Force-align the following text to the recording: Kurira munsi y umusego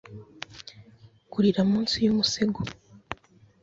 Kurira 1.31 1.61
munsi 1.71 1.95
y 2.05 2.09
umusego 2.13 2.59